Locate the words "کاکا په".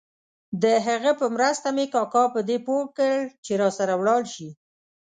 1.93-2.39